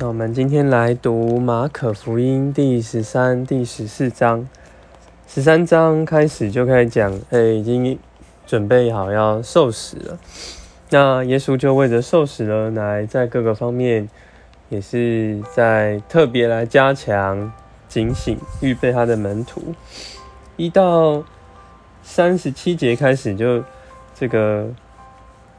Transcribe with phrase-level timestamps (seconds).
[0.00, 4.48] 那我们今天来读马可福音第十三、第十四章。
[5.26, 7.98] 十三章开始就开始讲，哎，已经
[8.46, 10.16] 准备好要受死了。
[10.90, 14.08] 那耶稣就为着受死而来，在各个方面
[14.68, 17.52] 也是在特别来加强
[17.88, 19.74] 警醒，预备他的门徒。
[20.56, 21.24] 一到
[22.04, 23.64] 三十七节开始就
[24.14, 24.68] 这个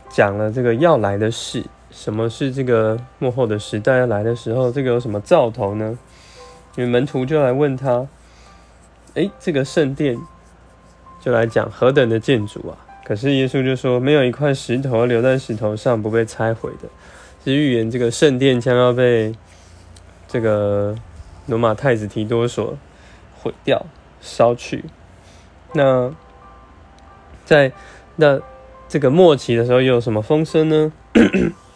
[0.08, 1.66] 讲了这个要来的事。
[1.92, 5.98] 什么是这个幕后的时代要来的时候，这个有什么兆头呢？
[6.76, 8.08] 你们门徒就来问他
[9.16, 10.18] ：“哎，这个圣殿
[11.20, 16.88] 就来讲何等的建筑啊？”可是耶稣就说：“没有一块石头留在石头上不被拆毁的。”
[17.44, 19.34] 是预言这个圣殿将要被
[20.28, 20.96] 这个
[21.48, 22.78] 罗马太子提多所
[23.42, 23.86] 毁掉、
[24.22, 24.86] 烧去。
[25.74, 26.14] 那
[27.46, 27.72] 在
[28.18, 28.40] 那
[28.88, 30.92] 这个末期的时候，又有什么风声呢？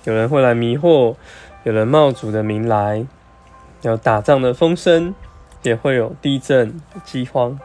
[0.05, 1.15] 有人会来迷惑，
[1.63, 3.05] 有人冒主的名来，
[3.83, 5.15] 有打仗的风声，
[5.61, 7.57] 也会有地震、饥荒。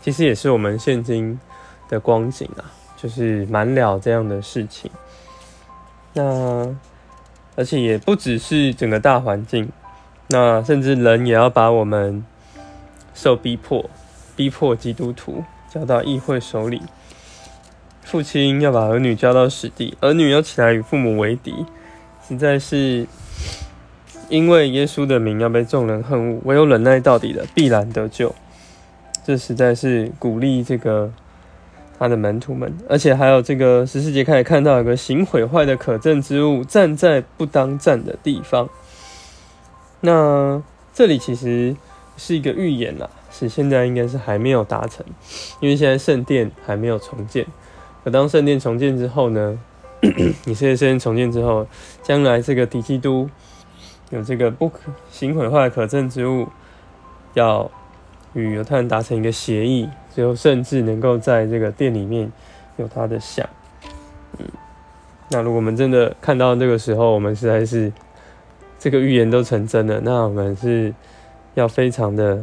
[0.00, 1.38] 其实也是我们现今
[1.88, 4.90] 的光景啊，就是满了这样的事情。
[6.14, 6.76] 那
[7.54, 9.70] 而且也不只是整个大环境，
[10.28, 12.24] 那甚至人也要把我们
[13.14, 13.88] 受逼迫，
[14.34, 16.82] 逼迫基督徒交到议会手里。
[18.08, 21.66] 父亲要把儿女交到死地，儿女要起来与父母为敌，
[22.26, 23.06] 实在是
[24.30, 28.34] 因为耶稣的名要被众人恨恶，唯有忍耐到底的必然得救。
[29.26, 31.12] 这实在是鼓励这个
[31.98, 38.66] 他的门徒们，而且还有这个十四节开始看到有个行毁坏的可憎之物站在不当站的地方。
[40.00, 40.62] 那
[40.94, 41.76] 这里其实
[42.16, 45.04] 是一个预言啦，是现在应该是还没有达成，
[45.60, 47.44] 因为现在圣殿还没有重建。
[48.08, 49.58] 可当圣殿重建之后呢？
[50.46, 51.66] 以色列圣殿重建之后，
[52.02, 53.28] 将来这个底基督
[54.08, 56.48] 有这个不可行毁坏可证之物，
[57.34, 57.70] 要
[58.32, 62.32] 与犹太人达成一个协议，最后甚至能够在这个殿里面
[62.78, 63.46] 有他的像。
[64.38, 64.46] 嗯，
[65.28, 67.92] 那如果我们真的看到这个时候，我们实在是
[68.78, 70.94] 这个预言都成真了，那我们是
[71.52, 72.42] 要非常的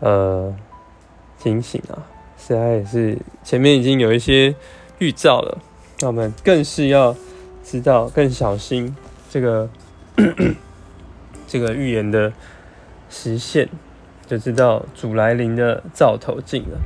[0.00, 0.54] 呃
[1.38, 1.96] 警醒啊。
[2.38, 4.54] 实在也是前面已经有一些
[4.98, 5.58] 预兆了，
[6.00, 7.16] 那我们更是要
[7.64, 8.94] 知道更小心
[9.30, 9.68] 这个
[11.48, 12.32] 这个预言的
[13.08, 13.68] 实现，
[14.26, 16.78] 就知道主来临的兆头近了。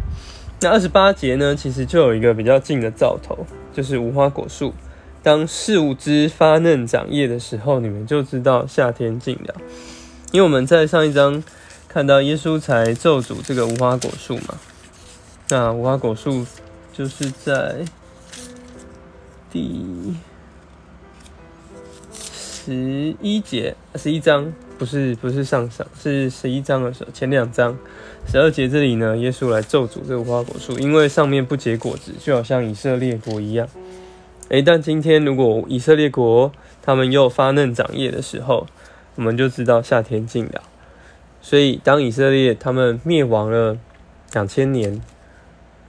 [0.61, 4.75] 那二十八节呢，其实就有一个比较近的兆头，就是无花果树。
[5.23, 9.55] 当事物枝发嫩长叶的时候，你们就知道夏天近了。
[10.33, 11.43] 因为我们在上一章
[11.89, 14.59] 看到耶稣才咒诅这个无花果树嘛。
[15.51, 16.47] 那无花果树
[16.93, 17.85] 就是在
[19.51, 20.15] 第
[22.13, 27.77] 十一节、十一章，不是不是上上，是十一章的时候，前两章
[28.29, 33.67] 十二节这里呢，耶稣来咒诅这个无花果树，因为上面不结果子，就好像以色列国一样。
[34.51, 38.69] 诶，但今天如果以色列国他们又发嫩长叶的时候，
[39.17, 40.63] 我们就知道夏天近了。
[41.43, 43.77] 所以当以色列他们灭亡了
[44.33, 45.03] 两千年。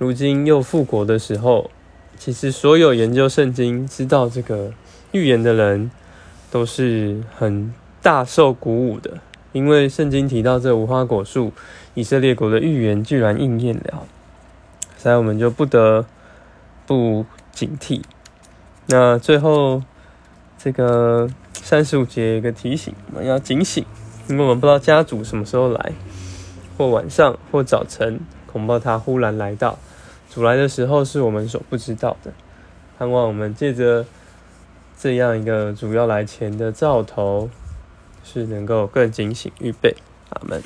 [0.02, 1.70] 如今又复国的时候，
[2.18, 4.74] 其实所有研究圣经、知道这个
[5.12, 5.92] 预言的人，
[6.50, 9.20] 都是很大受鼓舞的，
[9.52, 11.54] 因为圣经提到这无花果树，
[11.94, 14.08] 以色列国的预言居然应验了，
[14.98, 16.08] 所以我们就不得
[16.88, 18.02] 不警惕。
[18.88, 19.84] 那最后
[20.58, 23.86] 这个三十五节一个提醒，我们要警醒，
[24.28, 25.92] 因为我们不知道家主什么时候来，
[26.76, 29.78] 或晚上或早晨，恐怕他忽然来到。
[30.34, 32.32] 主来的时候是我们所不知道的，
[32.98, 34.06] 盼望我们借着
[34.98, 37.50] 这样一个主要来前的兆头，
[38.24, 39.94] 是能够更警醒预备。
[40.30, 40.64] 阿门。